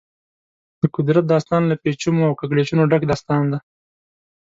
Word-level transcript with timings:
د 0.79 0.81
قدرت 0.95 1.25
داستان 1.33 1.61
له 1.67 1.75
پېچومو 1.81 2.23
او 2.27 2.33
کږلېچونو 2.39 2.83
ډک 2.91 3.03
داستان 3.11 3.43
دی. 3.51 3.59